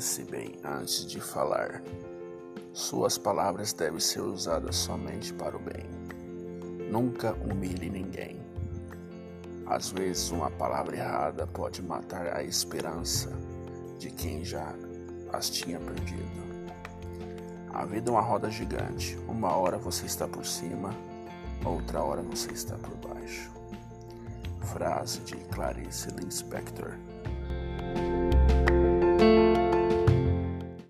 Pense 0.00 0.24
bem 0.24 0.54
antes 0.64 1.04
de 1.04 1.20
falar. 1.20 1.82
Suas 2.72 3.18
palavras 3.18 3.74
devem 3.74 4.00
ser 4.00 4.22
usadas 4.22 4.74
somente 4.76 5.30
para 5.34 5.54
o 5.54 5.60
bem. 5.60 5.84
Nunca 6.90 7.34
humilhe 7.34 7.90
ninguém. 7.90 8.40
Às 9.66 9.90
vezes, 9.90 10.30
uma 10.30 10.50
palavra 10.50 10.96
errada 10.96 11.46
pode 11.46 11.82
matar 11.82 12.34
a 12.34 12.42
esperança 12.42 13.30
de 13.98 14.10
quem 14.10 14.42
já 14.42 14.72
as 15.34 15.50
tinha 15.50 15.78
perdido. 15.78 16.40
A 17.70 17.84
vida 17.84 18.08
é 18.08 18.14
uma 18.14 18.22
roda 18.22 18.48
gigante. 18.48 19.18
Uma 19.28 19.54
hora 19.54 19.76
você 19.76 20.06
está 20.06 20.26
por 20.26 20.46
cima, 20.46 20.94
outra 21.62 22.02
hora 22.02 22.22
você 22.22 22.50
está 22.52 22.74
por 22.74 22.96
baixo. 23.06 23.50
Frase 24.62 25.20
de 25.20 25.36
Clarice 25.50 26.10
Lispector. 26.12 26.94